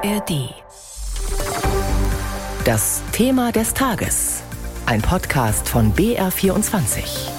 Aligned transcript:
ARD. 0.00 0.54
Das 2.64 3.02
Thema 3.10 3.50
des 3.50 3.74
Tages. 3.74 4.44
Ein 4.86 5.02
Podcast 5.02 5.68
von 5.68 5.92
BR24. 5.92 7.30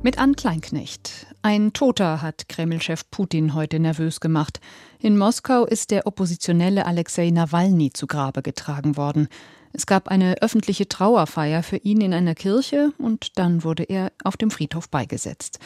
Mit 0.00 0.18
Ann 0.18 0.36
Kleinknecht. 0.36 1.26
Ein 1.42 1.72
Toter 1.72 2.22
hat 2.22 2.48
Kreml-Chef 2.48 3.10
Putin 3.10 3.54
heute 3.54 3.80
nervös 3.80 4.20
gemacht. 4.20 4.60
In 5.00 5.18
Moskau 5.18 5.64
ist 5.64 5.90
der 5.90 6.06
Oppositionelle 6.06 6.86
Alexei 6.86 7.30
Nawalny 7.30 7.92
zu 7.92 8.06
Grabe 8.06 8.42
getragen 8.42 8.96
worden. 8.96 9.26
Es 9.72 9.86
gab 9.86 10.08
eine 10.08 10.40
öffentliche 10.42 10.86
Trauerfeier 10.86 11.64
für 11.64 11.78
ihn 11.78 12.00
in 12.02 12.14
einer 12.14 12.36
Kirche 12.36 12.92
und 12.98 13.36
dann 13.36 13.64
wurde 13.64 13.82
er 13.82 14.12
auf 14.22 14.36
dem 14.36 14.52
Friedhof 14.52 14.88
beigesetzt. 14.90 15.58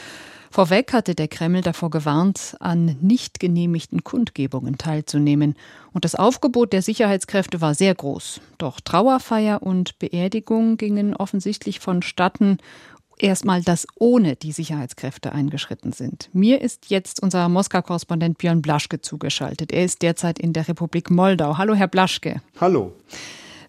Vorweg 0.53 0.93
hatte 0.93 1.15
der 1.15 1.29
Kreml 1.29 1.63
davor 1.63 1.89
gewarnt, 1.89 2.57
an 2.61 2.99
nicht 3.01 3.41
genehmigten 3.41 4.05
Kundgebungen 4.05 4.77
teilzunehmen. 4.77 5.57
Und 5.95 6.05
das 6.05 6.15
Aufgebot 6.15 6.75
der 6.75 6.83
Sicherheitskräfte 6.83 7.63
war 7.63 7.75
sehr 7.75 7.95
groß. 7.95 8.43
Doch 8.59 8.79
Trauerfeier 8.81 9.63
und 9.63 9.99
Beerdigung 9.99 10.77
gingen 10.77 11.17
offensichtlich 11.17 11.81
vonstatten 11.81 12.59
erstmal, 13.19 13.63
dass 13.63 13.87
ohne 13.99 14.37
die 14.37 14.53
Sicherheitskräfte 14.53 15.33
eingeschritten 15.33 15.93
sind. 15.93 16.29
Mir 16.35 16.61
ist 16.61 16.91
jetzt 16.91 17.23
unser 17.23 17.49
Moskau-Korrespondent 17.49 18.37
Björn 18.37 18.61
Blaschke 18.61 19.01
zugeschaltet. 19.01 19.73
Er 19.73 19.87
ist 19.87 20.03
derzeit 20.03 20.39
in 20.39 20.53
der 20.53 20.69
Republik 20.69 21.11
Moldau. 21.11 21.57
Hallo, 21.57 21.75
Herr 21.75 21.89
Blaschke. 21.89 22.43
Hallo. 22.61 22.93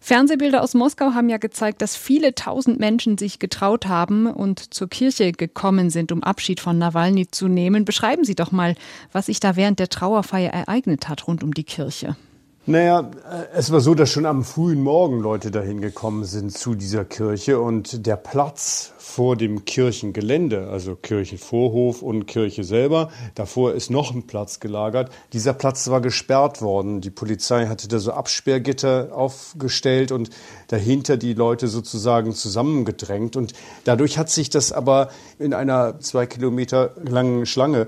Fernsehbilder 0.03 0.61
aus 0.61 0.73
Moskau 0.73 1.13
haben 1.13 1.29
ja 1.29 1.37
gezeigt, 1.37 1.81
dass 1.81 1.95
viele 1.95 2.35
tausend 2.35 2.77
Menschen 2.77 3.17
sich 3.17 3.39
getraut 3.39 3.85
haben 3.85 4.27
und 4.27 4.73
zur 4.73 4.89
Kirche 4.89 5.31
gekommen 5.31 5.89
sind, 5.89 6.11
um 6.11 6.21
Abschied 6.21 6.59
von 6.59 6.77
Nawalny 6.77 7.31
zu 7.31 7.47
nehmen. 7.47 7.85
Beschreiben 7.85 8.25
Sie 8.25 8.35
doch 8.35 8.51
mal, 8.51 8.75
was 9.13 9.27
sich 9.27 9.39
da 9.39 9.55
während 9.55 9.79
der 9.79 9.87
Trauerfeier 9.87 10.51
ereignet 10.51 11.07
hat 11.07 11.25
rund 11.25 11.41
um 11.41 11.53
die 11.53 11.63
Kirche. 11.63 12.17
Naja, 12.65 13.11
äh, 13.29 13.45
es 13.55 13.71
war 13.71 13.79
so, 13.79 13.95
dass 13.95 14.09
schon 14.09 14.25
am 14.25 14.43
frühen 14.43 14.83
Morgen 14.83 15.21
Leute 15.21 15.51
dahin 15.51 15.79
gekommen 15.79 16.25
sind 16.25 16.51
zu 16.51 16.75
dieser 16.75 17.05
Kirche 17.05 17.61
und 17.61 18.05
der 18.05 18.17
Platz 18.17 18.93
vor 19.03 19.35
dem 19.35 19.65
Kirchengelände, 19.65 20.69
also 20.69 20.95
Kirchenvorhof 20.95 22.01
und 22.01 22.25
Kirche 22.25 22.63
selber, 22.63 23.11
davor 23.35 23.73
ist 23.73 23.91
noch 23.91 24.13
ein 24.13 24.27
Platz 24.27 24.61
gelagert. 24.61 25.11
Dieser 25.33 25.53
Platz 25.53 25.89
war 25.89 25.99
gesperrt 25.99 26.61
worden. 26.61 27.01
Die 27.01 27.09
Polizei 27.09 27.67
hatte 27.67 27.89
da 27.89 27.99
so 27.99 28.13
Absperrgitter 28.13 29.09
aufgestellt 29.11 30.13
und 30.13 30.29
dahinter 30.69 31.17
die 31.17 31.33
Leute 31.33 31.67
sozusagen 31.67 32.33
zusammengedrängt 32.33 33.35
und 33.35 33.53
dadurch 33.83 34.17
hat 34.17 34.29
sich 34.29 34.49
das 34.49 34.71
aber 34.71 35.09
in 35.37 35.53
einer 35.53 35.99
zwei 35.99 36.25
Kilometer 36.25 36.91
langen 37.03 37.45
Schlange 37.45 37.87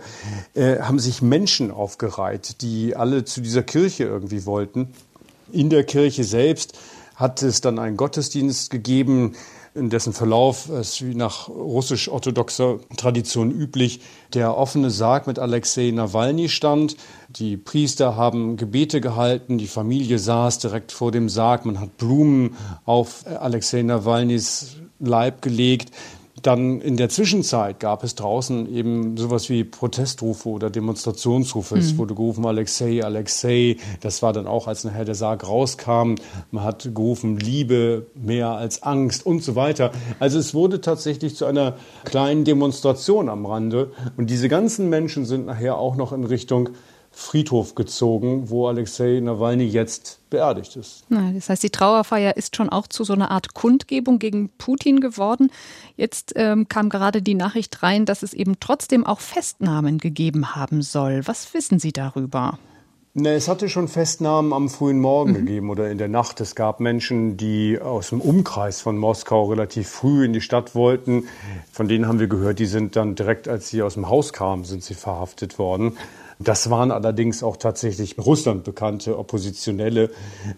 äh, 0.53 0.79
haben 0.79 0.99
sich 0.99 1.21
Menschen 1.21 1.71
aufgereiht, 1.71 2.61
die 2.61 2.95
alle 2.95 3.23
zu 3.23 3.39
dieser 3.39 3.63
Kirche 3.63 4.03
irgendwie 4.03 4.45
wollten 4.45 4.65
wollten. 4.65 4.87
In 5.51 5.69
der 5.69 5.83
Kirche 5.83 6.23
selbst 6.23 6.77
hat 7.15 7.41
es 7.41 7.61
dann 7.61 7.79
einen 7.79 7.97
Gottesdienst 7.97 8.69
gegeben, 8.69 9.35
in 9.73 9.89
dessen 9.89 10.13
Verlauf 10.13 10.69
es 10.69 11.05
wie 11.05 11.15
nach 11.15 11.49
russisch-orthodoxer 11.49 12.79
Tradition 12.95 13.51
üblich 13.51 13.99
der 14.33 14.55
offene 14.57 14.89
Sarg 14.89 15.27
mit 15.27 15.37
Alexei 15.37 15.91
Nawalny 15.91 16.47
stand. 16.47 16.95
Die 17.29 17.57
Priester 17.57 18.15
haben 18.15 18.55
Gebete 18.55 19.01
gehalten, 19.01 19.57
die 19.57 19.67
Familie 19.67 20.17
saß 20.17 20.59
direkt 20.59 20.93
vor 20.93 21.11
dem 21.11 21.27
Sarg, 21.27 21.65
man 21.65 21.79
hat 21.81 21.97
Blumen 21.97 22.55
auf 22.85 23.25
Alexei 23.27 23.81
Nawalnys 23.81 24.77
Leib 24.99 25.41
gelegt. 25.41 25.91
Dann 26.45 26.79
in 26.79 26.95
der 26.95 27.09
Zwischenzeit 27.09 27.79
gab 27.79 28.03
es 28.03 28.13
draußen 28.13 28.71
eben 28.71 29.17
sowas 29.17 29.49
wie 29.49 29.63
Protestrufe 29.63 30.47
oder 30.49 30.69
Demonstrationsrufe. 30.69 31.73
Mhm. 31.73 31.81
Es 31.81 31.97
wurde 31.97 32.13
gerufen, 32.13 32.45
Alexei, 32.45 33.03
Alexei. 33.03 33.77
Das 34.01 34.21
war 34.21 34.31
dann 34.31 34.45
auch, 34.45 34.67
als 34.67 34.83
nachher 34.83 35.05
der 35.05 35.15
Sarg 35.15 35.47
rauskam. 35.47 36.17
Man 36.51 36.63
hat 36.63 36.91
gerufen, 36.93 37.39
Liebe 37.39 38.05
mehr 38.13 38.49
als 38.49 38.83
Angst 38.83 39.25
und 39.25 39.41
so 39.41 39.55
weiter. 39.55 39.89
Also 40.19 40.37
es 40.37 40.53
wurde 40.53 40.81
tatsächlich 40.81 41.35
zu 41.35 41.45
einer 41.45 41.77
kleinen 42.03 42.43
Demonstration 42.43 43.27
am 43.27 43.47
Rande. 43.47 43.91
Und 44.15 44.29
diese 44.29 44.47
ganzen 44.47 44.87
Menschen 44.87 45.25
sind 45.25 45.47
nachher 45.47 45.79
auch 45.79 45.95
noch 45.95 46.13
in 46.13 46.25
Richtung 46.25 46.69
Friedhof 47.17 47.75
gezogen, 47.75 48.49
wo 48.49 48.67
Alexei 48.67 49.21
Nawalny 49.21 49.63
jetzt 49.63 50.19
beerdigt 50.29 50.75
ist. 50.75 51.05
Das 51.09 51.47
heißt, 51.47 51.63
die 51.63 51.69
Trauerfeier 51.69 52.35
ist 52.35 52.57
schon 52.57 52.67
auch 52.67 52.87
zu 52.87 53.05
so 53.05 53.13
einer 53.13 53.31
Art 53.31 53.53
Kundgebung 53.53 54.19
gegen 54.19 54.49
Putin 54.57 54.99
geworden. 54.99 55.49
Jetzt 55.95 56.33
ähm, 56.35 56.67
kam 56.67 56.89
gerade 56.89 57.21
die 57.21 57.33
Nachricht 57.33 57.81
rein, 57.81 58.05
dass 58.05 58.21
es 58.21 58.33
eben 58.33 58.59
trotzdem 58.59 59.05
auch 59.05 59.21
Festnahmen 59.21 59.97
gegeben 59.97 60.55
haben 60.55 60.81
soll. 60.81 61.21
Was 61.25 61.53
wissen 61.53 61.79
Sie 61.79 61.93
darüber? 61.93 62.59
Ne, 63.13 63.29
es 63.29 63.47
hatte 63.47 63.69
schon 63.69 63.87
Festnahmen 63.87 64.51
am 64.51 64.67
frühen 64.67 64.99
Morgen 64.99 65.31
mhm. 65.31 65.35
gegeben 65.35 65.69
oder 65.69 65.89
in 65.89 65.97
der 65.97 66.09
Nacht. 66.09 66.41
Es 66.41 66.53
gab 66.53 66.81
Menschen, 66.81 67.37
die 67.37 67.79
aus 67.79 68.09
dem 68.09 68.19
Umkreis 68.19 68.81
von 68.81 68.97
Moskau 68.97 69.45
relativ 69.45 69.87
früh 69.87 70.25
in 70.25 70.33
die 70.33 70.41
Stadt 70.41 70.75
wollten. 70.75 71.29
Von 71.71 71.87
denen 71.87 72.09
haben 72.09 72.19
wir 72.19 72.27
gehört, 72.27 72.59
die 72.59 72.65
sind 72.65 72.97
dann 72.97 73.15
direkt, 73.15 73.47
als 73.47 73.69
sie 73.69 73.83
aus 73.83 73.93
dem 73.93 74.09
Haus 74.09 74.33
kamen, 74.33 74.65
sind 74.65 74.83
sie 74.83 74.95
verhaftet 74.95 75.57
worden. 75.59 75.95
Das 76.39 76.69
waren 76.69 76.91
allerdings 76.91 77.43
auch 77.43 77.57
tatsächlich 77.57 78.17
Russland 78.17 78.63
bekannte 78.63 79.17
Oppositionelle. 79.17 80.09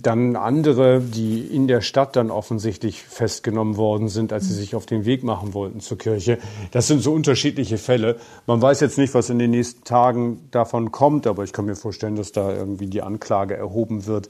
Dann 0.01 0.35
andere, 0.35 1.01
die 1.01 1.39
in 1.41 1.67
der 1.67 1.81
Stadt 1.81 2.15
dann 2.15 2.31
offensichtlich 2.31 3.03
festgenommen 3.03 3.77
worden 3.77 4.09
sind, 4.09 4.33
als 4.33 4.47
sie 4.47 4.53
sich 4.53 4.75
auf 4.75 4.85
den 4.85 5.05
Weg 5.05 5.23
machen 5.23 5.53
wollten 5.53 5.79
zur 5.79 5.97
Kirche. 5.97 6.39
Das 6.71 6.87
sind 6.87 7.01
so 7.01 7.13
unterschiedliche 7.13 7.77
Fälle. 7.77 8.17
Man 8.47 8.61
weiß 8.61 8.79
jetzt 8.79 8.97
nicht, 8.97 9.13
was 9.13 9.29
in 9.29 9.39
den 9.39 9.51
nächsten 9.51 9.83
Tagen 9.83 10.47
davon 10.51 10.91
kommt, 10.91 11.27
aber 11.27 11.43
ich 11.43 11.53
kann 11.53 11.65
mir 11.65 11.75
vorstellen, 11.75 12.15
dass 12.15 12.31
da 12.31 12.51
irgendwie 12.51 12.87
die 12.87 13.01
Anklage 13.01 13.55
erhoben 13.55 14.05
wird. 14.07 14.29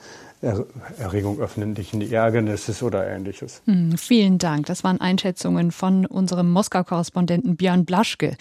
Erregung 1.00 1.40
öffentlichen 1.40 2.02
Ärgernisses 2.02 2.84
oder 2.84 3.08
ähnliches. 3.08 3.62
Hm, 3.66 3.98
vielen 3.98 4.38
Dank. 4.38 4.68
Das 4.68 4.84
waren 4.84 5.02
Einschätzungen 5.02 5.72
von 5.72 6.06
unserem 6.06 6.52
Moskau-Korrespondenten 6.52 7.56
Björn 7.56 7.86
Blaschke. 7.86 8.38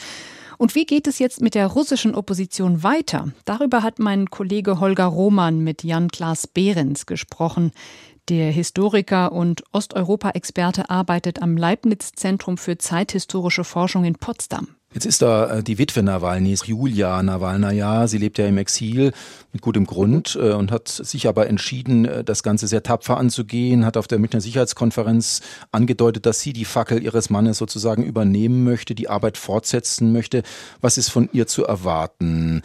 Und 0.59 0.75
wie 0.75 0.87
geht 0.87 1.07
es 1.07 1.19
jetzt 1.19 1.41
mit 1.41 1.55
der 1.55 1.67
russischen 1.67 2.15
Opposition 2.15 2.83
weiter? 2.83 3.29
Darüber 3.45 3.83
hat 3.83 3.99
mein 3.99 4.31
Kollege 4.31 4.81
Holger 4.81 5.07
Roman 5.07 5.61
mit 5.61 5.85
Jan-Klaas 5.85 6.47
Behrens 6.47 7.07
gesprochen. 7.07 7.73
Der 8.29 8.51
Historiker 8.51 9.33
und 9.33 9.63
Osteuropa-Experte 9.73 10.91
arbeitet 10.91 11.43
am 11.43 11.57
Leibniz-Zentrum 11.57 12.59
für 12.59 12.77
zeithistorische 12.79 13.65
Forschung 13.65 14.05
in 14.05 14.15
Potsdam. 14.15 14.76
Jetzt 14.95 15.05
ist 15.05 15.21
da 15.21 15.59
äh, 15.59 15.63
die 15.63 15.79
Witwe 15.79 16.03
Nawalnys, 16.03 16.67
Julia 16.67 17.23
Nawalnaja. 17.23 18.07
Sie 18.07 18.19
lebt 18.19 18.39
ja 18.39 18.47
im 18.47 18.57
Exil 18.57 19.13
mit 19.53 19.61
gutem 19.61 19.85
Grund 19.85 20.39
äh, 20.41 20.53
und 20.53 20.71
hat 20.71 20.89
sich 20.89 21.29
aber 21.29 21.49
entschieden, 21.49 22.05
äh, 22.05 22.25
das 22.25 22.43
Ganze 22.43 22.67
sehr 22.67 22.83
tapfer 22.83 23.19
anzugehen, 23.19 23.85
hat 23.85 23.97
auf 23.97 24.07
der 24.07 24.19
Münchner 24.19 24.41
Sicherheitskonferenz 24.41 25.43
angedeutet, 25.73 26.25
dass 26.25 26.41
sie 26.41 26.53
die 26.53 26.65
Fackel 26.65 27.03
ihres 27.03 27.31
Mannes 27.31 27.59
sozusagen 27.59 28.05
übernehmen 28.05 28.65
möchte, 28.65 28.95
die 28.95 29.09
Arbeit 29.09 29.37
fortsetzen 29.37 30.13
möchte. 30.13 30.43
Was 30.81 30.99
ist 30.99 31.11
von 31.11 31.29
ihr 31.33 31.47
zu 31.47 31.65
erwarten? 31.65 32.63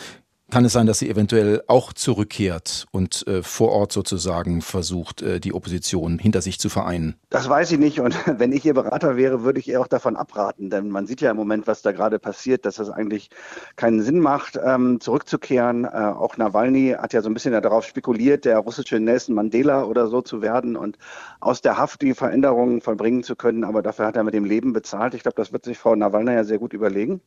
Kann 0.51 0.65
es 0.65 0.73
sein, 0.73 0.85
dass 0.85 0.99
sie 0.99 1.09
eventuell 1.09 1.63
auch 1.67 1.93
zurückkehrt 1.93 2.85
und 2.91 3.25
äh, 3.25 3.41
vor 3.41 3.71
Ort 3.71 3.93
sozusagen 3.93 4.61
versucht, 4.61 5.21
äh, 5.21 5.39
die 5.39 5.53
Opposition 5.53 6.19
hinter 6.19 6.41
sich 6.41 6.59
zu 6.59 6.67
vereinen? 6.67 7.15
Das 7.29 7.47
weiß 7.47 7.71
ich 7.71 7.79
nicht. 7.79 8.01
Und 8.01 8.17
wenn 8.37 8.51
ich 8.51 8.65
ihr 8.65 8.73
Berater 8.73 9.15
wäre, 9.15 9.43
würde 9.43 9.61
ich 9.61 9.69
ihr 9.69 9.79
auch 9.79 9.87
davon 9.87 10.17
abraten. 10.17 10.69
Denn 10.69 10.89
man 10.89 11.07
sieht 11.07 11.21
ja 11.21 11.31
im 11.31 11.37
Moment, 11.37 11.67
was 11.67 11.81
da 11.83 11.93
gerade 11.93 12.19
passiert, 12.19 12.65
dass 12.65 12.75
das 12.75 12.89
eigentlich 12.89 13.29
keinen 13.77 14.01
Sinn 14.01 14.19
macht, 14.19 14.59
ähm, 14.61 14.99
zurückzukehren. 14.99 15.85
Äh, 15.85 15.87
auch 15.87 16.35
Nawalny 16.35 16.97
hat 16.99 17.13
ja 17.13 17.21
so 17.21 17.29
ein 17.29 17.33
bisschen 17.33 17.53
darauf 17.53 17.85
spekuliert, 17.85 18.43
der 18.43 18.59
russische 18.59 18.99
Nelson 18.99 19.35
Mandela 19.35 19.85
oder 19.85 20.07
so 20.07 20.21
zu 20.21 20.41
werden 20.41 20.75
und 20.75 20.97
aus 21.39 21.61
der 21.61 21.77
Haft 21.77 22.01
die 22.01 22.13
Veränderungen 22.13 22.81
vollbringen 22.81 23.23
zu 23.23 23.37
können. 23.37 23.63
Aber 23.63 23.81
dafür 23.81 24.05
hat 24.05 24.17
er 24.17 24.25
mit 24.25 24.33
dem 24.33 24.43
Leben 24.43 24.73
bezahlt. 24.73 25.13
Ich 25.13 25.23
glaube, 25.23 25.37
das 25.37 25.53
wird 25.53 25.63
sich 25.63 25.77
Frau 25.77 25.95
Nawalny 25.95 26.33
ja 26.33 26.43
sehr 26.43 26.59
gut 26.59 26.73
überlegen. 26.73 27.21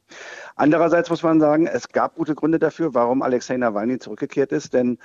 Andererseits 0.56 1.08
muss 1.08 1.22
man 1.22 1.40
sagen, 1.40 1.66
es 1.66 1.88
gab 1.88 2.16
gute 2.16 2.34
Gründe 2.34 2.58
dafür, 2.58 2.92
warum 2.92 3.13
warum 3.14 3.22
Alexei 3.22 3.56
Nawalny 3.56 3.98
zurückgekehrt 3.98 4.50
ist. 4.50 4.74
Denn 4.74 4.98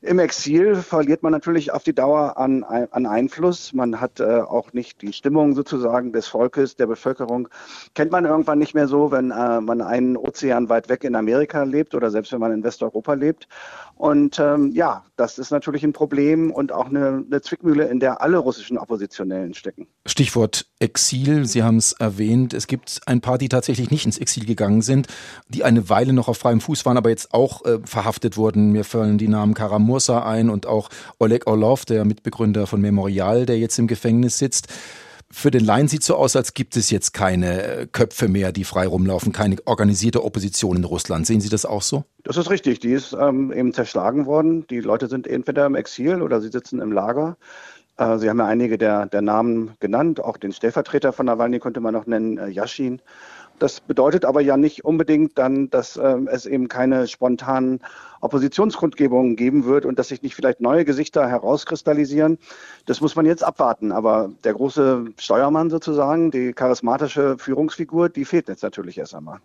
im 0.00 0.18
Exil 0.18 0.74
verliert 0.74 1.22
man 1.22 1.30
natürlich 1.30 1.72
auf 1.72 1.84
die 1.84 1.94
Dauer 1.94 2.36
an, 2.36 2.64
an 2.64 3.06
Einfluss. 3.06 3.72
Man 3.72 4.00
hat 4.00 4.18
äh, 4.18 4.40
auch 4.40 4.72
nicht 4.72 5.00
die 5.00 5.12
Stimmung 5.12 5.54
sozusagen 5.54 6.12
des 6.12 6.26
Volkes, 6.26 6.74
der 6.74 6.88
Bevölkerung. 6.88 7.48
Kennt 7.94 8.10
man 8.10 8.24
irgendwann 8.24 8.58
nicht 8.58 8.74
mehr 8.74 8.88
so, 8.88 9.12
wenn 9.12 9.30
äh, 9.30 9.60
man 9.60 9.80
einen 9.80 10.16
Ozean 10.16 10.68
weit 10.68 10.88
weg 10.88 11.04
in 11.04 11.14
Amerika 11.14 11.62
lebt 11.62 11.94
oder 11.94 12.10
selbst 12.10 12.32
wenn 12.32 12.40
man 12.40 12.52
in 12.52 12.64
Westeuropa 12.64 13.14
lebt. 13.14 13.46
Und 14.02 14.40
ähm, 14.40 14.72
ja, 14.74 15.04
das 15.14 15.38
ist 15.38 15.52
natürlich 15.52 15.84
ein 15.84 15.92
Problem 15.92 16.50
und 16.50 16.72
auch 16.72 16.86
eine, 16.86 17.22
eine 17.24 17.40
Zwickmühle, 17.40 17.84
in 17.84 18.00
der 18.00 18.20
alle 18.20 18.38
russischen 18.38 18.76
Oppositionellen 18.76 19.54
stecken. 19.54 19.86
Stichwort 20.06 20.66
Exil, 20.80 21.46
Sie 21.46 21.62
haben 21.62 21.76
es 21.76 21.92
erwähnt. 21.92 22.52
Es 22.52 22.66
gibt 22.66 23.00
ein 23.06 23.20
paar, 23.20 23.38
die 23.38 23.48
tatsächlich 23.48 23.92
nicht 23.92 24.04
ins 24.04 24.18
Exil 24.18 24.44
gegangen 24.44 24.82
sind, 24.82 25.06
die 25.46 25.62
eine 25.62 25.88
Weile 25.88 26.14
noch 26.14 26.26
auf 26.26 26.38
freiem 26.38 26.60
Fuß 26.60 26.84
waren, 26.84 26.96
aber 26.96 27.10
jetzt 27.10 27.32
auch 27.32 27.64
äh, 27.64 27.78
verhaftet 27.84 28.36
wurden. 28.36 28.72
Mir 28.72 28.82
fallen 28.82 29.18
die 29.18 29.28
Namen 29.28 29.54
Karam 29.54 29.84
Mursa 29.84 30.26
ein 30.26 30.50
und 30.50 30.66
auch 30.66 30.88
Oleg 31.20 31.46
Orlov, 31.46 31.84
der 31.84 32.04
Mitbegründer 32.04 32.66
von 32.66 32.80
Memorial, 32.80 33.46
der 33.46 33.60
jetzt 33.60 33.78
im 33.78 33.86
Gefängnis 33.86 34.36
sitzt. 34.36 34.66
Für 35.34 35.50
den 35.50 35.64
Laien 35.64 35.88
sieht 35.88 36.02
so 36.02 36.14
aus, 36.16 36.36
als 36.36 36.52
gibt 36.52 36.76
es 36.76 36.90
jetzt 36.90 37.14
keine 37.14 37.62
äh, 37.62 37.86
Köpfe 37.86 38.28
mehr, 38.28 38.52
die 38.52 38.64
frei 38.64 38.86
rumlaufen, 38.86 39.32
keine 39.32 39.56
organisierte 39.64 40.24
Opposition 40.24 40.76
in 40.76 40.84
Russland. 40.84 41.26
Sehen 41.26 41.40
Sie 41.40 41.48
das 41.48 41.64
auch 41.64 41.80
so? 41.80 42.04
Das 42.22 42.36
ist 42.36 42.50
richtig. 42.50 42.80
Die 42.80 42.92
ist 42.92 43.14
ähm, 43.14 43.50
eben 43.50 43.72
zerschlagen 43.72 44.26
worden. 44.26 44.66
Die 44.66 44.80
Leute 44.80 45.08
sind 45.08 45.26
entweder 45.26 45.64
im 45.64 45.74
Exil 45.74 46.20
oder 46.20 46.42
sie 46.42 46.50
sitzen 46.50 46.80
im 46.80 46.92
Lager. 46.92 47.38
Äh, 47.96 48.18
sie 48.18 48.28
haben 48.28 48.40
ja 48.40 48.46
einige 48.46 48.76
der, 48.76 49.06
der 49.06 49.22
Namen 49.22 49.72
genannt. 49.80 50.20
Auch 50.20 50.36
den 50.36 50.52
Stellvertreter 50.52 51.14
von 51.14 51.24
Nawalny 51.24 51.60
könnte 51.60 51.80
man 51.80 51.94
noch 51.94 52.06
nennen, 52.06 52.36
äh, 52.36 52.48
Yashin. 52.48 53.00
Das 53.58 53.80
bedeutet 53.80 54.24
aber 54.24 54.40
ja 54.40 54.56
nicht 54.56 54.84
unbedingt 54.84 55.38
dann, 55.38 55.70
dass 55.70 55.96
äh, 55.96 56.16
es 56.26 56.46
eben 56.46 56.68
keine 56.68 57.06
spontanen 57.06 57.80
Oppositionskundgebungen 58.20 59.36
geben 59.36 59.64
wird 59.64 59.84
und 59.84 59.98
dass 59.98 60.08
sich 60.08 60.22
nicht 60.22 60.34
vielleicht 60.34 60.60
neue 60.60 60.84
Gesichter 60.84 61.28
herauskristallisieren. 61.28 62.38
Das 62.86 63.00
muss 63.00 63.16
man 63.16 63.26
jetzt 63.26 63.44
abwarten. 63.44 63.92
Aber 63.92 64.30
der 64.44 64.54
große 64.54 65.06
Steuermann 65.18 65.70
sozusagen, 65.70 66.30
die 66.30 66.52
charismatische 66.52 67.36
Führungsfigur, 67.38 68.08
die 68.08 68.24
fehlt 68.24 68.48
jetzt 68.48 68.62
natürlich 68.62 68.98
erst 68.98 69.14
einmal. 69.14 69.38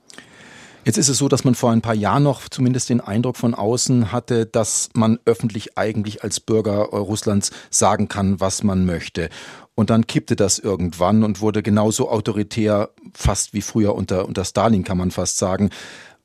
Jetzt 0.88 0.98
ist 0.98 1.10
es 1.10 1.18
so, 1.18 1.28
dass 1.28 1.44
man 1.44 1.54
vor 1.54 1.72
ein 1.74 1.82
paar 1.82 1.94
Jahren 1.94 2.24
noch 2.24 2.48
zumindest 2.48 2.90
den 2.90 3.02
Eindruck 3.02 3.36
von 3.36 3.54
außen 3.54 4.14
hatte, 4.14 4.46
dass 4.46 4.90
man 4.94 5.20
öffentlich 5.26 5.78
eigentlich 5.78 6.24
als 6.24 6.40
Bürger 6.40 6.78
Russlands 6.78 7.52
sagen 7.70 8.08
kann, 8.08 8.40
was 8.40 8.64
man 8.64 8.86
möchte. 8.86 9.28
Und 9.76 9.90
dann 9.90 10.08
kippte 10.08 10.38
das 10.38 10.60
irgendwann 10.60 11.26
und 11.26 11.42
wurde 11.42 11.62
genauso 11.62 12.10
autoritär, 12.10 12.92
fast 13.14 13.54
wie 13.54 13.60
früher 13.60 13.96
unter, 13.96 14.30
unter 14.30 14.46
Stalin, 14.46 14.86
kann 14.86 14.98
man 14.98 15.12
fast 15.12 15.38
sagen. 15.38 15.72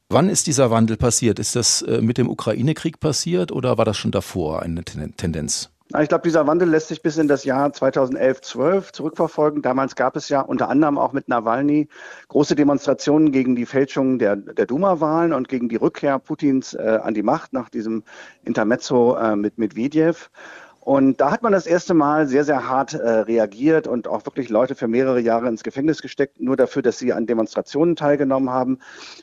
Wann 0.09 0.29
ist 0.29 0.47
dieser 0.47 0.71
Wandel 0.71 0.97
passiert? 0.97 1.41
Ist 1.41 1.57
das 1.57 1.83
äh, 1.83 2.01
mit 2.01 2.17
dem 2.17 2.31
Ukraine-Krieg 2.31 3.01
passiert 3.01 3.51
oder 3.51 3.79
war 3.79 3.85
das 3.85 3.97
schon 3.97 4.13
davor 4.13 4.63
eine 4.63 4.85
Tendenz? 4.85 5.71
Ich 6.01 6.09
glaube, 6.09 6.23
dieser 6.23 6.47
Wandel 6.47 6.71
lässt 6.71 6.89
sich 6.89 7.03
bis 7.03 7.19
in 7.19 7.29
das 7.29 7.45
Jahr 7.45 7.69
2011-12 7.69 8.93
zurückverfolgen. 8.95 9.61
Damals 9.61 9.95
gab 9.95 10.17
es 10.17 10.31
ja 10.31 10.41
unter 10.41 10.71
anderem 10.71 10.97
auch 10.97 11.13
mit 11.13 11.29
Nawalny 11.29 11.89
große 12.29 12.55
Demonstrationen 12.55 13.31
gegen 13.31 13.57
die 13.57 13.67
Fälschung 13.67 14.19
der, 14.19 14.37
der 14.37 14.65
Duma-Wahlen 14.65 15.35
und 15.35 15.49
gegen 15.49 15.69
die 15.69 15.77
Rückkehr 15.77 16.19
Putins 16.19 16.73
äh, 16.73 16.99
an 17.03 17.13
die 17.13 17.23
Macht 17.23 17.53
nach 17.53 17.69
diesem 17.69 18.05
Intermezzo 18.43 19.17
äh, 19.17 19.37
mit 19.37 19.59
Medvedev. 19.59 20.31
Und 20.85 21.21
da 21.21 21.31
hat 21.31 21.45
man 21.45 21.53
das 21.53 21.69
erste 21.69 21.95
Mal 21.95 22.27
sehr, 22.27 22.43
sehr 22.43 22.69
hart 22.69 22.95
äh, 22.95 23.09
reagiert 23.09 23.87
und 23.87 24.09
auch 24.09 24.27
wirklich 24.27 24.49
Leute 24.49 24.75
für 24.75 24.89
mehrere 24.89 25.21
Jahre 25.21 25.47
ins 25.47 25.63
Gefängnis 25.63 26.03
gesteckt, 26.03 26.41
nur 26.41 26.57
dafür, 26.57 26.83
dass 26.83 26.99
sie 26.99 27.13
an 27.13 27.25
Demonstrationen 27.25 27.95
teilgenommen 27.95 28.51
haben. 28.51 28.81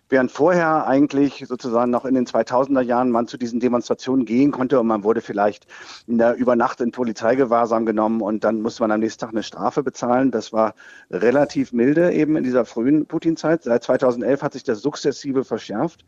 Während 0.08 0.32
vorher 0.32 0.88
eigentlich 0.88 1.44
sozusagen 1.50 1.92
noch 1.92 2.06
in 2.06 2.16
den 2.16 2.26
2000er 2.26 2.80
Jahren 2.80 3.12
man 3.12 3.28
zu 3.28 3.38
diesen 3.38 3.60
Demonstrationen 3.60 4.24
gehen 4.24 4.52
konnte 4.52 4.80
und 4.80 4.88
man 4.88 5.04
wurde 5.04 5.20
vielleicht 5.20 5.68
in 6.08 6.18
der 6.18 6.38
Übernacht 6.38 6.80
in 6.80 6.94
Polizeigewahrsam 6.94 7.86
genommen 7.86 8.22
und 8.22 8.46
dann 8.46 8.62
musste 8.62 8.84
man 8.84 8.92
am 8.92 9.02
nächsten 9.02 9.20
Tag 9.20 9.32
eine 9.32 9.44
Strafe 9.44 9.84
bezahlen. 9.84 10.32
Das 10.32 10.54
war 10.54 10.76
relativ 11.12 11.74
milde 11.74 12.14
eben 12.14 12.38
in 12.38 12.46
dieser 12.46 12.64
frühen 12.64 13.06
Putin-Zeit. 13.06 13.64
Seit 13.64 13.84
2011 13.84 14.44
hat 14.44 14.54
sich 14.54 14.64
das 14.64 14.80
sukzessive 14.82 15.44
verschärft. 15.44 16.06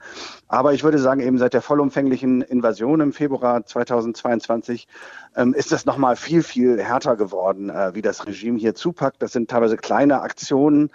Aber 0.47 0.71
ich 0.71 0.85
würde 0.85 0.97
sagen, 0.97 1.19
eben 1.19 1.37
seit 1.39 1.53
der 1.53 1.61
vollumfänglichen 1.61 2.41
Invasion 2.41 3.01
im 3.01 3.11
Februar 3.11 3.65
2022 3.65 4.87
ähm, 5.35 5.53
ist 5.53 5.71
das 5.71 5.85
nochmal 5.85 6.15
viel, 6.15 6.43
viel 6.43 6.81
härter 6.81 7.15
geworden, 7.15 7.69
äh, 7.69 7.93
wie 7.95 8.01
das 8.01 8.25
Regime 8.25 8.59
hier 8.59 8.75
zupackt. 8.75 9.21
Das 9.21 9.31
sind 9.31 9.49
teilweise 9.49 9.77
kleine 9.77 10.21
Aktionen, 10.21 10.89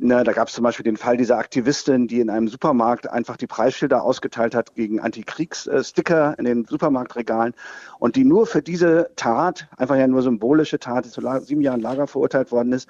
Ne, 0.00 0.22
da 0.22 0.32
gab 0.32 0.46
es 0.46 0.54
zum 0.54 0.62
Beispiel 0.62 0.84
den 0.84 0.96
Fall 0.96 1.16
dieser 1.16 1.38
Aktivistin, 1.38 2.06
die 2.06 2.20
in 2.20 2.30
einem 2.30 2.46
Supermarkt 2.46 3.10
einfach 3.10 3.36
die 3.36 3.48
Preisschilder 3.48 4.04
ausgeteilt 4.04 4.54
hat 4.54 4.76
gegen 4.76 5.00
Antikriegssticker 5.00 6.38
in 6.38 6.44
den 6.44 6.64
Supermarktregalen 6.66 7.52
und 7.98 8.14
die 8.14 8.22
nur 8.22 8.46
für 8.46 8.62
diese 8.62 9.10
Tat, 9.16 9.66
einfach 9.76 9.96
ja 9.96 10.06
nur 10.06 10.22
symbolische 10.22 10.78
Tat, 10.78 11.06
zu 11.06 11.20
sieben 11.40 11.62
Jahren 11.62 11.80
Lager 11.80 12.06
verurteilt 12.06 12.52
worden 12.52 12.72
ist. 12.72 12.88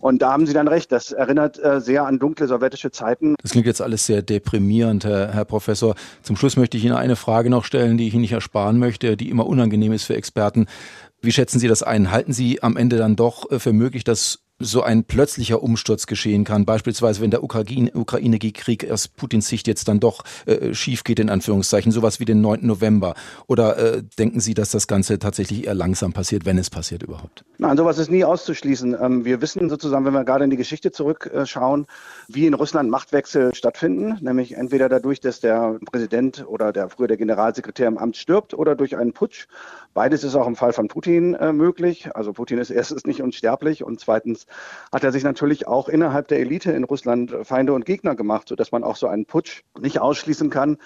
Und 0.00 0.20
da 0.20 0.32
haben 0.32 0.46
Sie 0.46 0.52
dann 0.52 0.68
recht, 0.68 0.92
das 0.92 1.12
erinnert 1.12 1.58
äh, 1.58 1.80
sehr 1.80 2.04
an 2.04 2.18
dunkle 2.18 2.46
sowjetische 2.46 2.90
Zeiten. 2.90 3.36
Das 3.40 3.52
klingt 3.52 3.66
jetzt 3.66 3.80
alles 3.80 4.04
sehr 4.04 4.20
deprimierend, 4.20 5.06
Herr, 5.06 5.32
Herr 5.32 5.46
Professor. 5.46 5.94
Zum 6.20 6.36
Schluss 6.36 6.58
möchte 6.58 6.76
ich 6.76 6.84
Ihnen 6.84 6.94
eine 6.94 7.16
Frage 7.16 7.48
noch 7.48 7.64
stellen, 7.64 7.96
die 7.96 8.06
ich 8.06 8.12
Ihnen 8.12 8.20
nicht 8.20 8.32
ersparen 8.32 8.78
möchte, 8.78 9.16
die 9.16 9.30
immer 9.30 9.46
unangenehm 9.46 9.92
ist 9.92 10.04
für 10.04 10.14
Experten. 10.14 10.66
Wie 11.22 11.32
schätzen 11.32 11.58
Sie 11.58 11.68
das 11.68 11.82
ein? 11.82 12.10
Halten 12.10 12.34
Sie 12.34 12.62
am 12.62 12.76
Ende 12.76 12.98
dann 12.98 13.16
doch 13.16 13.50
äh, 13.50 13.58
für 13.58 13.72
möglich, 13.72 14.04
dass 14.04 14.40
so 14.60 14.82
ein 14.82 15.04
plötzlicher 15.04 15.62
Umsturz 15.62 16.06
geschehen 16.06 16.44
kann. 16.44 16.66
Beispielsweise, 16.66 17.20
wenn 17.22 17.30
der 17.30 17.42
Ukraine-Krieg 17.42 18.90
aus 18.90 19.08
Putins 19.08 19.48
Sicht 19.48 19.66
jetzt 19.66 19.88
dann 19.88 19.98
doch 19.98 20.22
äh, 20.46 20.74
schief 20.74 21.02
geht, 21.02 21.18
in 21.18 21.30
Anführungszeichen, 21.30 21.90
sowas 21.90 22.20
wie 22.20 22.26
den 22.26 22.40
9. 22.42 22.64
November. 22.66 23.14
Oder 23.46 23.78
äh, 23.78 24.02
denken 24.18 24.40
Sie, 24.40 24.54
dass 24.54 24.70
das 24.70 24.86
Ganze 24.86 25.18
tatsächlich 25.18 25.66
eher 25.66 25.74
langsam 25.74 26.12
passiert, 26.12 26.44
wenn 26.44 26.58
es 26.58 26.68
passiert 26.68 27.02
überhaupt? 27.02 27.44
Nein, 27.58 27.76
sowas 27.76 27.98
ist 27.98 28.10
nie 28.10 28.24
auszuschließen. 28.24 28.96
Ähm, 29.00 29.24
wir 29.24 29.40
wissen 29.40 29.68
sozusagen, 29.70 30.04
wenn 30.04 30.12
wir 30.12 30.24
gerade 30.24 30.44
in 30.44 30.50
die 30.50 30.56
Geschichte 30.56 30.92
zurückschauen, 30.92 31.86
wie 32.28 32.46
in 32.46 32.54
Russland 32.54 32.90
Machtwechsel 32.90 33.54
stattfinden, 33.54 34.18
nämlich 34.20 34.56
entweder 34.56 34.88
dadurch, 34.88 35.20
dass 35.20 35.40
der 35.40 35.78
Präsident 35.90 36.44
oder 36.46 36.72
der 36.72 36.90
früher 36.90 37.08
der 37.08 37.16
Generalsekretär 37.16 37.88
im 37.88 37.96
Amt 37.96 38.16
stirbt 38.16 38.52
oder 38.54 38.76
durch 38.76 38.96
einen 38.96 39.12
Putsch. 39.12 39.46
Beides 39.94 40.22
ist 40.22 40.34
auch 40.34 40.46
im 40.46 40.54
Fall 40.54 40.72
von 40.72 40.88
Putin 40.88 41.34
äh, 41.34 41.52
möglich. 41.52 42.14
Also 42.14 42.32
Putin 42.32 42.58
ist 42.58 42.70
erstens 42.70 43.04
nicht 43.04 43.22
unsterblich 43.22 43.82
und 43.82 44.00
zweitens 44.00 44.46
hat 44.92 45.04
er 45.04 45.12
sich 45.12 45.24
natürlich 45.24 45.66
auch 45.66 45.88
innerhalb 45.88 46.28
der 46.28 46.40
Elite 46.40 46.72
in 46.72 46.84
Russland 46.84 47.34
Feinde 47.42 47.72
und 47.72 47.84
Gegner 47.84 48.14
gemacht, 48.14 48.48
sodass 48.48 48.72
man 48.72 48.84
auch 48.84 48.96
so 48.96 49.06
einen 49.06 49.26
Putsch 49.26 49.62
nicht 49.80 50.00
ausschließen 50.00 50.50
kann. 50.50 50.78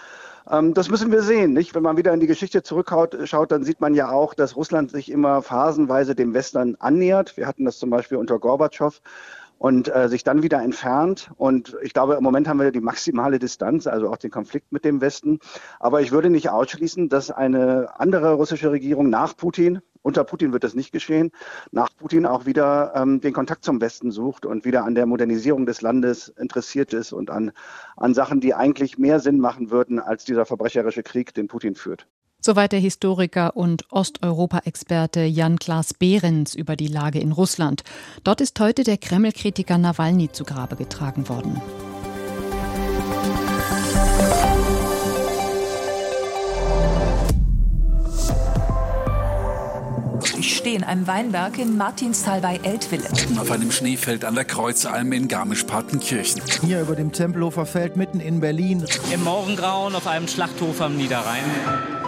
Ähm, 0.51 0.75
das 0.75 0.91
müssen 0.91 1.11
wir 1.11 1.23
sehen, 1.23 1.53
nicht? 1.53 1.75
Wenn 1.75 1.83
man 1.83 1.97
wieder 1.97 2.13
in 2.13 2.21
die 2.21 2.27
Geschichte 2.27 2.63
zurückschaut, 2.63 3.17
schaut, 3.25 3.53
dann 3.53 3.65
sieht 3.65 3.81
man 3.81 3.95
ja 3.95 4.11
auch, 4.11 4.35
dass 4.35 4.57
Russland 4.57 4.91
sich 4.91 5.11
immer 5.11 5.43
phasenweise 5.43 6.15
dem 6.15 6.35
Westen 6.35 6.77
annähert. 6.81 7.37
Wir 7.37 7.47
hatten 7.47 7.65
das 7.65 7.79
zum 7.79 7.91
Beispiel 7.91 8.19
unter 8.19 8.39
Gorbatschow 8.39 9.01
und 9.59 9.95
äh, 9.95 10.09
sich 10.09 10.25
dann 10.25 10.43
wieder 10.43 10.61
entfernt. 10.63 11.31
Und 11.37 11.77
ich 11.83 11.95
glaube, 11.95 12.15
im 12.15 12.23
Moment 12.23 12.49
haben 12.49 12.61
wir 12.61 12.71
die 12.71 12.81
maximale 12.81 13.39
Distanz, 13.39 13.87
also 13.87 14.11
auch 14.11 14.19
den 14.19 14.31
Konflikt 14.31 14.73
mit 14.73 14.85
dem 14.85 15.01
Westen. 15.01 15.39
Aber 15.81 16.01
ich 16.03 16.13
würde 16.13 16.29
nicht 16.29 16.51
ausschließen, 16.51 17.09
dass 17.09 17.31
eine 17.31 17.89
andere 17.99 18.35
russische 18.35 18.71
Regierung 18.71 19.09
nach 19.09 19.37
Putin, 19.37 19.81
unter 20.05 20.23
Putin 20.23 20.53
wird 20.53 20.63
das 20.63 20.75
nicht 20.75 20.93
geschehen, 20.93 21.33
nach 21.73 21.89
Putin 21.97 22.27
auch 22.27 22.47
wieder 22.47 22.93
ähm, 22.95 23.21
den 23.21 23.33
Kontakt 23.33 23.65
zum 23.65 23.81
Westen 23.81 24.11
sucht 24.11 24.47
und 24.47 24.65
wieder 24.65 24.85
an 24.85 24.95
der 24.95 25.07
Modernisierung 25.07 25.67
des 25.67 25.81
Landes 25.81 26.29
interessiert 26.29 26.93
ist 26.93 27.13
und 27.13 27.31
an, 27.31 27.53
an 27.97 28.15
Sachen, 28.15 28.41
die 28.41 28.55
eigentlich 28.55 28.99
mehr 28.99 29.19
Sinn 29.19 29.41
machen 29.41 29.71
würden 29.71 29.99
als 29.99 30.25
dieser 30.25 30.45
verbrecherische 30.45 31.03
Krieg, 31.03 31.35
den 31.35 31.49
Putin 31.49 31.75
führt. 31.75 32.07
Soweit 32.41 32.73
der 32.73 32.81
Historiker 32.81 33.57
und 33.57 33.91
Osteuropa-Experte 33.91 35.23
Jan-Klaas 35.25 35.95
Behrens 35.95 36.55
über 36.55 36.77
die 36.77 36.89
Lage 36.89 37.19
in 37.19 37.33
Russland. 37.33 37.83
Dort 38.23 38.43
ist 38.43 38.61
heute 38.61 38.85
der 38.85 38.99
Kreml-Kritiker 38.99 39.79
Nawalny 39.79 40.31
zu 40.31 40.45
Grabe 40.45 40.77
getragen 40.77 41.31
worden. 41.31 41.63
Ich 50.65 50.71
stehe 50.71 50.79
in 50.79 50.85
einem 50.85 51.07
Weinberg 51.07 51.59
in 51.59 51.77
Martinsthal 51.77 52.41
bei 52.41 52.59
Eltville. 52.63 53.05
Auf 53.39 53.51
einem 53.51 53.71
Schneefeld 53.71 54.25
an 54.25 54.35
der 54.35 54.47
Kreuzalm 54.47 55.13
in 55.13 55.29
Garmisch-Partenkirchen. 55.29 56.41
Hier 56.63 56.81
über 56.81 56.97
dem 56.97 57.13
Tempelhofer 57.13 57.67
Feld 57.67 57.99
mitten 57.99 58.19
in 58.19 58.41
Berlin. 58.41 58.83
Im 59.13 59.25
Morgengrauen 59.25 59.95
auf 59.95 60.07
einem 60.07 60.27
Schlachthof 60.27 60.81
am 60.81 60.97
Niederrhein. 60.97 61.45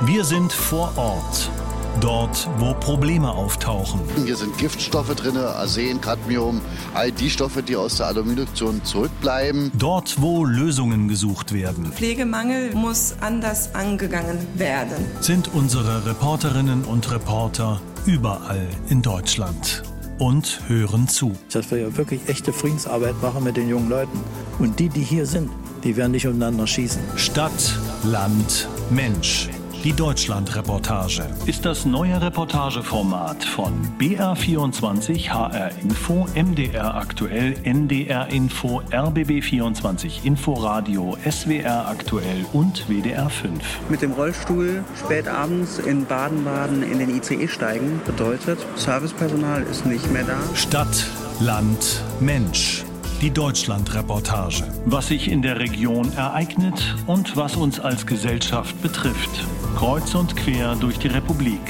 Wir 0.06 0.24
sind 0.24 0.54
vor 0.54 0.90
Ort. 0.96 1.50
Dort, 2.00 2.48
wo 2.58 2.74
Probleme 2.74 3.30
auftauchen. 3.30 4.00
Hier 4.24 4.36
sind 4.36 4.56
Giftstoffe 4.58 5.14
drin, 5.14 5.36
Arsen, 5.36 6.00
Cadmium, 6.00 6.60
all 6.94 7.10
die 7.10 7.30
Stoffe, 7.30 7.62
die 7.62 7.74
aus 7.74 7.96
der 7.96 8.08
Aluminiumduktion 8.08 8.84
zurückbleiben. 8.84 9.72
Dort, 9.78 10.20
wo 10.20 10.44
Lösungen 10.44 11.08
gesucht 11.08 11.52
werden. 11.52 11.86
Pflegemangel 11.86 12.74
muss 12.74 13.14
anders 13.20 13.74
angegangen 13.74 14.38
werden. 14.56 15.06
Sind 15.20 15.54
unsere 15.54 16.04
Reporterinnen 16.06 16.84
und 16.84 17.10
Reporter 17.10 17.80
überall 18.04 18.68
in 18.88 19.00
Deutschland 19.00 19.82
und 20.18 20.60
hören 20.68 21.08
zu. 21.08 21.32
Dass 21.50 21.70
wir 21.70 21.78
ja 21.78 21.96
wirklich 21.96 22.20
echte 22.28 22.52
Friedensarbeit 22.52 23.20
machen 23.22 23.42
mit 23.44 23.56
den 23.56 23.68
jungen 23.68 23.88
Leuten. 23.88 24.20
Und 24.58 24.78
die, 24.78 24.90
die 24.90 25.02
hier 25.02 25.24
sind, 25.24 25.50
die 25.82 25.96
werden 25.96 26.12
nicht 26.12 26.26
untereinander 26.26 26.66
schießen. 26.66 27.00
Stadt, 27.16 27.78
Land, 28.04 28.68
Mensch. 28.90 29.48
Die 29.86 29.92
Deutschland-Reportage 29.92 31.22
ist 31.46 31.64
das 31.64 31.84
neue 31.84 32.20
Reportageformat 32.20 33.44
von 33.44 33.72
BR24, 34.00 35.28
HR 35.28 35.70
Info, 35.80 36.26
MDR 36.34 36.96
Aktuell, 36.96 37.54
NDR 37.62 38.26
Info, 38.26 38.82
RBB24 38.90 40.24
Inforadio, 40.24 41.16
SWR 41.30 41.86
Aktuell 41.86 42.44
und 42.52 42.88
WDR 42.88 43.30
5. 43.30 43.62
Mit 43.88 44.02
dem 44.02 44.10
Rollstuhl 44.10 44.82
spät 44.98 45.28
abends 45.28 45.78
in 45.78 46.04
Baden-Baden 46.04 46.82
in 46.82 46.98
den 46.98 47.16
ICE 47.16 47.46
steigen 47.46 48.00
bedeutet, 48.04 48.58
Servicepersonal 48.74 49.62
ist 49.62 49.86
nicht 49.86 50.10
mehr 50.10 50.24
da. 50.24 50.40
Stadt, 50.56 51.06
Land, 51.38 52.02
Mensch 52.18 52.84
die 53.22 53.30
Deutschland-Reportage. 53.30 54.64
Was 54.84 55.08
sich 55.08 55.30
in 55.30 55.40
der 55.40 55.58
Region 55.58 56.12
ereignet 56.16 56.96
und 57.06 57.36
was 57.36 57.56
uns 57.56 57.80
als 57.80 58.06
Gesellschaft 58.06 58.80
betrifft. 58.82 59.44
Kreuz 59.76 60.14
und 60.14 60.34
quer 60.34 60.74
durch 60.74 60.98
die 60.98 61.08
Republik 61.08 61.60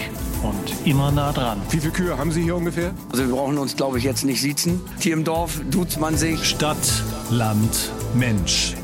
und 0.45 0.87
immer 0.87 1.11
nah 1.11 1.33
dran. 1.33 1.61
Wie 1.71 1.81
viele 1.81 1.93
Kühe 1.93 2.17
haben 2.17 2.31
Sie 2.31 2.45
hier 2.45 2.55
ungefähr? 2.55 2.95
Also 3.11 3.27
wir 3.27 3.35
brauchen 3.35 3.59
uns, 3.59 3.77
glaube 3.77 3.99
ich, 3.99 4.05
jetzt 4.05 4.25
nicht 4.25 4.41
siezen. 4.41 4.81
Hier 5.01 5.13
im 5.13 5.25
Dorf 5.25 5.61
duzt 5.73 5.99
man 5.99 6.17
sich. 6.17 6.45
Stadt, 6.45 7.03
Land, 7.31 7.91
Mensch. 8.15 8.75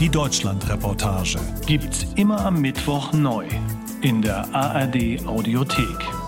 Die 0.00 0.08
Deutschlandreportage 0.08 1.38
gibt's 1.66 2.06
immer 2.16 2.46
am 2.46 2.62
Mittwoch 2.62 3.12
neu 3.12 3.44
in 4.00 4.22
der 4.22 4.48
ARD 4.54 5.26
Audiothek. 5.26 6.19